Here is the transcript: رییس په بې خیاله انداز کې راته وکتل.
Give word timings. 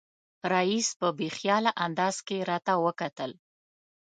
رییس 0.51 0.89
په 0.99 1.07
بې 1.17 1.27
خیاله 1.37 1.71
انداز 1.85 2.15
کې 2.27 2.37
راته 2.49 2.73
وکتل. 2.85 3.31